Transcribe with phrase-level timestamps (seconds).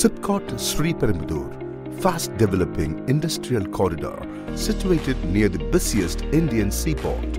[0.00, 4.16] Sipcot Sri Sriperumbudur, fast developing industrial corridor
[4.56, 7.36] situated near the busiest Indian seaport.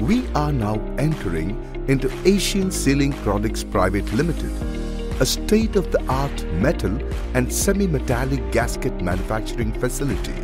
[0.00, 1.58] We are now entering
[1.88, 4.52] into Asian Sealing Products Private Limited,
[5.20, 6.96] a state-of-the-art metal
[7.34, 10.40] and semi-metallic gasket manufacturing facility,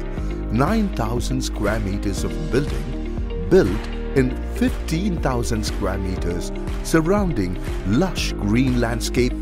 [0.51, 6.51] 9,000 square meters of building, built in 15,000 square meters
[6.83, 7.57] surrounding
[7.87, 9.33] lush green landscape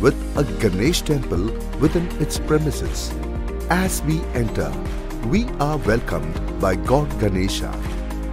[0.00, 1.44] with a Ganesh temple
[1.80, 3.12] within its premises.
[3.70, 4.72] As we enter,
[5.26, 7.72] we are welcomed by God Ganesha.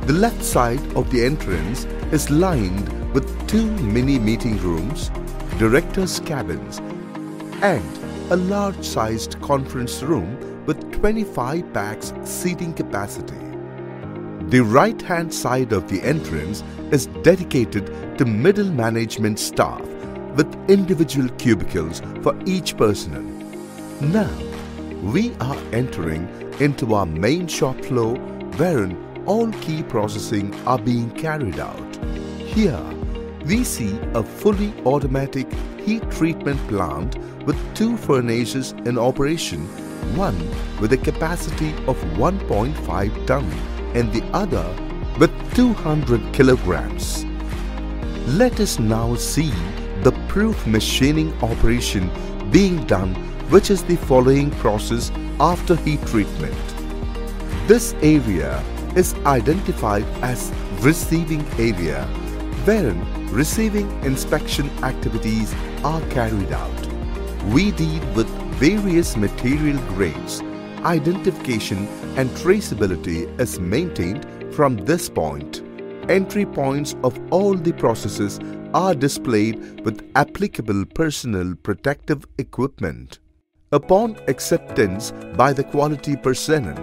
[0.06, 5.10] The left side of the entrance is lined with two mini meeting rooms,
[5.58, 6.80] directors' cabins,
[7.62, 13.36] and a large-sized conference room with 25 pax seating capacity.
[14.50, 19.82] The right-hand side of the entrance is dedicated to middle management staff
[20.36, 23.24] with individual cubicles for each personnel.
[24.02, 24.32] Now,
[25.02, 26.28] we are entering
[26.60, 28.16] into our main shop floor
[28.58, 28.96] wherein
[29.26, 32.06] all key processing are being carried out.
[32.38, 32.84] Here,
[33.46, 35.48] we see a fully automatic
[35.80, 39.66] heat treatment plant with two furnaces in operation,
[40.16, 40.38] one
[40.80, 43.44] with a capacity of 1.5 ton
[43.94, 44.66] and the other
[45.20, 47.26] with 200 kilograms.
[48.28, 49.54] Let us now see
[50.36, 52.12] proof machining operation
[52.52, 53.16] being done
[53.50, 56.54] which is the following process after heat treatment.
[57.68, 58.62] This area
[58.98, 62.04] is identified as receiving area
[62.66, 63.00] wherein
[63.32, 66.88] receiving inspection activities are carried out.
[67.54, 68.28] We deal with
[68.60, 70.42] various material grades.
[70.84, 75.62] Identification and traceability is maintained from this point.
[76.10, 78.38] Entry points of all the processes
[78.76, 83.20] are displayed with applicable personal protective equipment.
[83.72, 86.76] Upon acceptance by the quality personnel,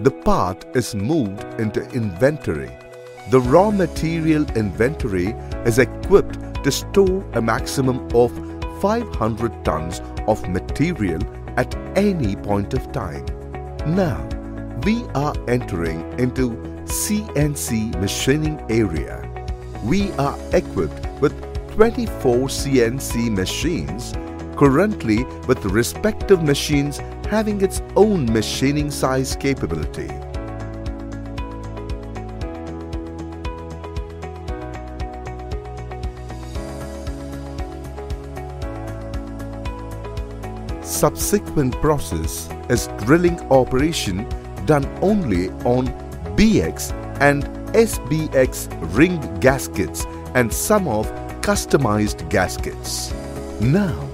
[0.00, 2.76] the part is moved into inventory.
[3.30, 5.28] The raw material inventory
[5.64, 8.32] is equipped to store a maximum of
[8.82, 11.22] 500 tons of material
[11.56, 13.24] at any point of time.
[13.86, 14.20] Now,
[14.84, 16.50] we are entering into
[16.86, 19.16] CNC machining area.
[19.84, 21.32] We are equipped with
[21.74, 24.12] 24 CNC machines
[24.60, 26.98] currently with respective machines
[27.30, 30.08] having its own machining size capability.
[40.82, 44.28] Subsequent process is drilling operation
[44.66, 45.86] done only on
[46.36, 46.92] BX
[47.22, 50.04] and SBX ring gaskets
[50.34, 51.06] and some of
[51.42, 53.12] customized gaskets.
[53.60, 54.08] Now,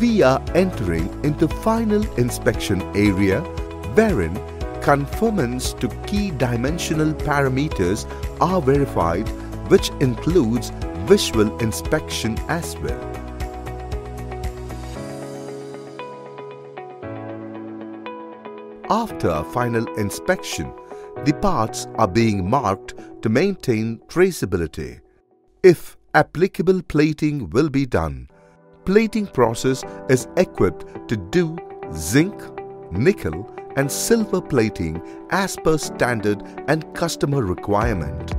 [0.00, 3.40] we are entering into final inspection area
[3.94, 4.34] wherein
[4.80, 8.06] conformance to key dimensional parameters
[8.40, 9.28] are verified
[9.68, 10.70] which includes
[11.06, 13.20] visual inspection as well.
[18.90, 20.72] After final inspection,
[21.24, 25.00] the parts are being marked to maintain traceability.
[25.62, 28.30] If applicable plating will be done,
[28.86, 31.54] plating process is equipped to do
[31.92, 32.34] zinc,
[32.90, 38.32] nickel and silver plating as per standard and customer requirement.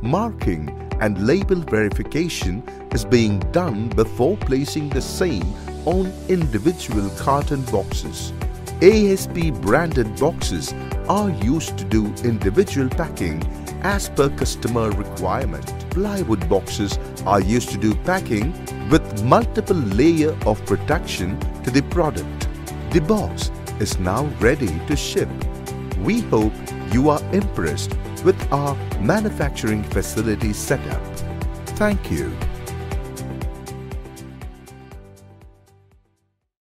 [0.00, 0.68] Marking
[1.00, 5.52] and label verification is being done before placing the same
[5.86, 8.32] on individual carton boxes.
[8.80, 10.72] ASP branded boxes
[11.08, 13.42] are used to do individual packing
[13.82, 15.79] as per customer requirement.
[15.90, 18.52] Plywood boxes are used to do packing
[18.90, 22.48] with multiple layer of protection to the product.
[22.90, 25.28] The box is now ready to ship.
[25.98, 26.52] We hope
[26.92, 31.02] you are impressed with our manufacturing facility setup.
[31.76, 32.36] Thank you.